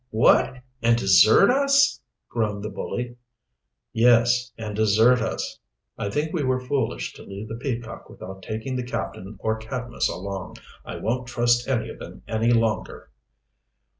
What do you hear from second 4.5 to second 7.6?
and desert us. I think we were foolish to leave the